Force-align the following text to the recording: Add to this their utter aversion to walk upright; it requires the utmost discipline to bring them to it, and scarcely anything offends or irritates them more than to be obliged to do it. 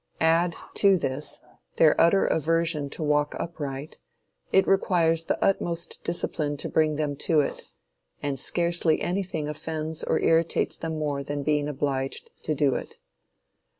Add 0.19 0.55
to 0.77 0.97
this 0.97 1.41
their 1.75 1.93
utter 2.01 2.25
aversion 2.25 2.89
to 2.89 3.03
walk 3.03 3.35
upright; 3.37 3.99
it 4.51 4.65
requires 4.65 5.25
the 5.25 5.37
utmost 5.43 6.03
discipline 6.03 6.57
to 6.57 6.67
bring 6.69 6.95
them 6.95 7.15
to 7.17 7.41
it, 7.41 7.61
and 8.19 8.39
scarcely 8.39 8.99
anything 8.99 9.47
offends 9.47 10.03
or 10.03 10.19
irritates 10.19 10.75
them 10.75 10.97
more 10.97 11.21
than 11.23 11.41
to 11.41 11.43
be 11.43 11.59
obliged 11.59 12.31
to 12.45 12.55
do 12.55 12.73
it. 12.73 12.95